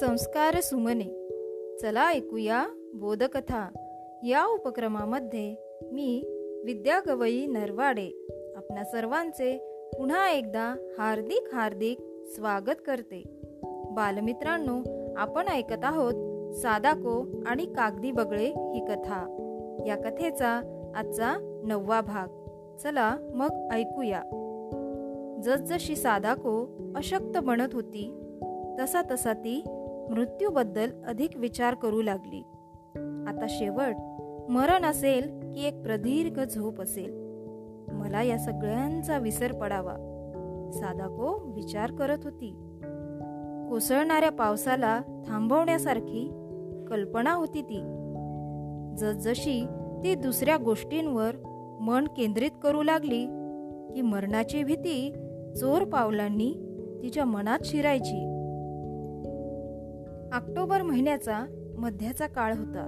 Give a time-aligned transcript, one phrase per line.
[0.00, 1.04] संस्कार सुमने.
[1.78, 3.68] चला ऐकूया बोधकथा.
[4.22, 5.56] या उपक्रमामध्ये
[5.92, 6.22] मी
[6.64, 8.10] विद्या गवई नरवाडे
[8.56, 9.58] आपल्या सर्वांचे
[9.98, 13.24] पुन्हा एकदा हार्दिक हार्दिक स्वागत करते.
[13.90, 14.80] बालमित्रांनो
[15.16, 19.20] आपण ऐकत आहोत सादाको आणि कागदी बगळे ही कथा.
[19.86, 20.60] या कथेचा
[20.96, 22.28] आजचा नववा भाग.
[22.78, 24.22] चला मग ऐकूया.
[25.44, 28.14] जसजशी सादाको अशक्त बनत होती
[28.80, 29.77] तसा तसा ती
[30.10, 32.42] मृत्यूबद्दल अधिक विचार करू लागली.
[33.28, 33.94] आता शेवट
[34.50, 37.28] मरण असेल की एक प्रदीर्घ झोप असेल.
[37.92, 39.94] मला या सगळ्यांचा विसर पडावा
[40.72, 42.50] सादाको विचार करत होती.
[43.70, 46.30] कोसळणाऱ्या पावसाला थांबवण्यासारखी
[46.88, 47.80] कल्पना होती ती.
[48.98, 49.66] जसजशी
[50.02, 51.30] ती दुसऱ्या गोष्टींवर
[51.80, 53.24] मन केंद्रित करू लागली
[53.94, 55.12] की मरणाची भीती
[55.56, 56.54] चोर पावलांनी
[57.02, 58.37] तिच्या मनात शिरायची.
[60.34, 61.44] ऑक्टोबर महिन्याचा
[61.78, 62.84] मध्याचा काळ होता.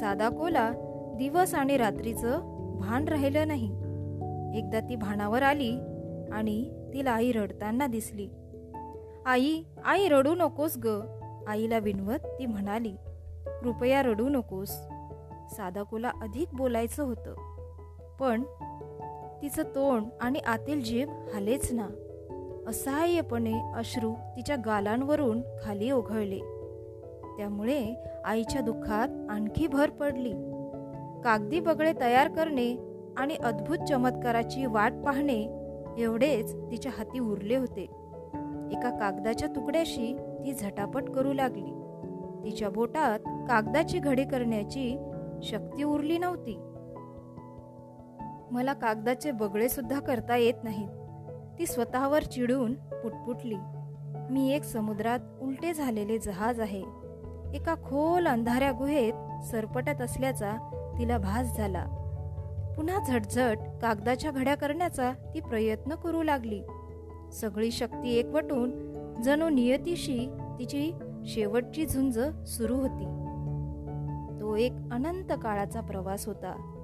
[0.00, 0.70] सादाकोला
[1.18, 2.40] दिवस आणि रात्रीचं
[2.80, 3.66] भान राहिलं नाही.
[4.58, 5.76] एकदा ती भानावर आली
[6.32, 8.28] आणि तिला आई रडताना दिसली.
[9.26, 10.86] आई आई रडू नकोस ग
[11.46, 12.96] आईला विनवत ती म्हणाली.
[13.46, 14.70] कृपया रडू नकोस.
[15.50, 17.34] सादाकोला अधिक बोलायचं होतं.
[18.20, 18.42] पण
[19.42, 21.88] तिचं तोंड आणि आतील जीभ हालेच ना.
[22.66, 26.38] असहाय्यपणे अश्रू तिच्या गालांवरून खाली ओघळले.
[27.36, 30.32] त्यामुळे आईच्या दुःखात आणखी भर पडली.
[31.24, 32.76] कागदी बगळे तयार करणे
[33.16, 35.42] आणि अद्भुत चमत्काराची वाट पाहणे
[35.98, 37.82] एवढेच तिच्या हाती उरले होते.
[38.72, 41.70] एका कागदाच्या तुकड्याशी ती झटापट करू लागली.
[42.44, 44.98] तिच्या बोटात कागदाची घडी करण्याची
[45.42, 46.56] शक्ती उरली नव्हती.
[48.50, 50.88] मला कागदाचे बगळे सुद्धा करता येत नाहीत.
[51.58, 53.56] ती स्वतःवर चिडून पुटपुटली.
[54.30, 56.82] मी एक समुद्रात उलटे झालेले जहाज आहे.
[57.54, 60.52] एका खोल अंधाऱ्या गुहेत सरपटत असल्याचा
[60.98, 61.84] तिला भास झाला.
[62.76, 66.62] पुन्हा झटझट कागदाच्या घड्या करण्याचा ती प्रयत्न करू लागली.
[67.32, 70.26] सगळी शक्ती एकवटून जणू नियतीशी
[70.58, 70.92] तिची
[71.24, 73.04] शेवटची झुंज सुरू होती.
[74.40, 76.78] तो एक अनंत काळाचा प्रवास होता.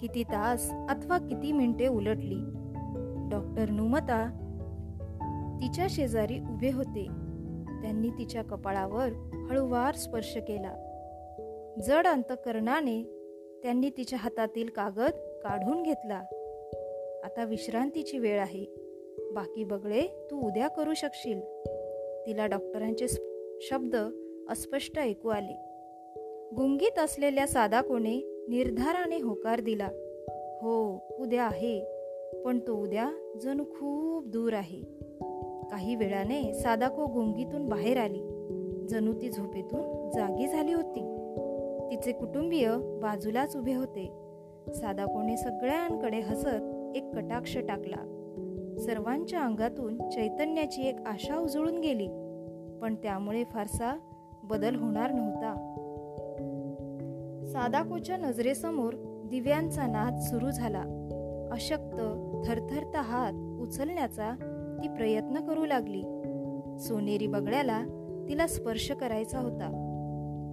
[0.00, 2.61] किती तास अथवा किती मिनिटे उलटली.
[3.32, 4.38] डॉक्टर नुमता
[5.60, 7.06] तिच्या शेजारी उभे होते.
[7.82, 9.08] त्यांनी तिच्या कपाळावर
[9.50, 10.88] हळूवार स्पर्श केला.
[11.86, 13.02] जड अंतकरणाने
[13.62, 16.22] त्यांनी तिच्या हातातील कागद काढून घेतला.
[17.24, 18.64] आता विश्रांतीची वेळ आहे.
[19.32, 21.40] बाकी बगळे तू उद्या करू शकशील.
[22.26, 23.06] तिला डॉक्टरांचे
[23.60, 23.96] शब्द
[24.48, 25.56] अस्पष्ट ऐकू आले.
[26.56, 29.88] गुंगीत असलेल्या सादाकोने निर्धाराने होकार दिला.
[30.62, 31.91] हो उद्या आहे.
[32.44, 33.10] पण तो उद्या
[33.42, 34.82] जणू खूप दूर आहे.
[35.70, 38.20] काही वेळाने सादाको घोंगीतून बाहेर आली.
[38.88, 41.00] जणू ती झोपेतून जागी झाली होती.
[41.90, 42.72] तिचे कुटुंबीय
[43.02, 44.12] बाजूलाच उभे होते.
[44.74, 48.18] सादाकोने सगळ्यांकडे हसत एक कटाक्ष टाकला.
[48.78, 52.08] सर्वांच्या अंगातून चैतन्याची एक आशा उजळून गेली.
[52.82, 53.98] पण त्यामुळे फारसा
[54.44, 55.68] बदल होणार नव्हता.
[57.46, 58.94] सादाकोच्या नजरेसमोर
[59.30, 60.84] दिव्यांचा नाद सुरू झाला.
[61.52, 61.96] अशक्त
[62.48, 64.30] थरथरता हात उचलण्याचा
[64.82, 66.02] ती प्रयत्न करू लागली.
[66.78, 67.82] सोनेरी बगड्याला
[68.28, 69.88] तिला स्पर्श करायचा होता.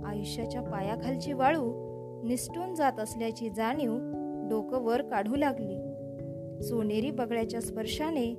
[0.06, 1.90] आयुष्याच्या पायाखालची वाळू
[2.28, 3.98] निसटून जात असल्याची जाणीव
[4.50, 5.76] डोकं वर काढू लागली.
[6.64, 8.34] सोनेरी बगड्याच्या स्पर्शाने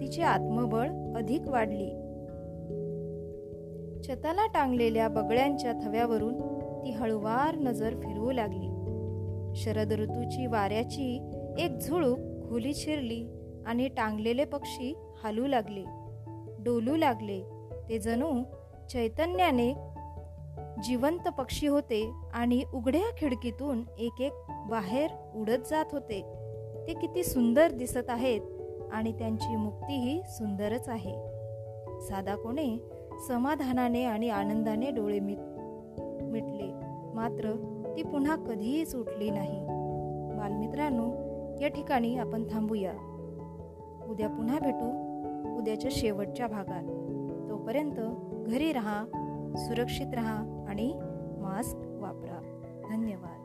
[0.00, 1.90] तिचे आत्मबळ अधिक वाढली.
[4.02, 6.34] छताला टांगलेल्या बगड्यांच्या थव्यावरून
[6.84, 8.72] ती हळुवार नजर फिरवू लागली.
[9.54, 13.26] शरद ऋतूची वाऱ्याची एक झुळूक खोली शिरली
[13.66, 14.94] आणि टांगलेले पक्षी
[15.24, 15.84] हालू लागले
[16.64, 17.42] डोलू लागले.
[17.88, 18.42] ते जणू
[18.90, 19.72] चैतन्याने
[20.84, 24.32] जिवंत पक्षी होते आणि उघड्या खिडकीतून एक एक
[24.70, 26.22] बाहेर उडत जात होते.
[26.86, 28.40] ते किती सुंदर दिसत आहेत
[28.92, 31.14] आणि त्यांची मुक्तीही सुंदरच आहे.
[32.00, 32.78] साधा कोणे
[33.28, 35.38] समाधानाने आणि आनंदाने डोळे मिट
[36.22, 36.72] मिटले.
[37.14, 37.52] मात्र
[37.96, 39.66] ती पुन्हा कधीच उठली नाही.
[40.38, 41.25] बालमित्रांनो
[41.60, 42.92] या ठिकाणी आपण थांबूया.
[44.08, 45.06] उद्या पुन्हा भेटू
[45.58, 46.84] उद्याच्या शेवटच्या भागात.
[47.50, 47.94] तोपर्यंत
[48.46, 49.04] घरी राहा
[49.56, 50.94] सुरक्षित राहा आणि
[51.38, 52.60] मास्क वापरा.
[52.90, 53.42] धन्यवाद.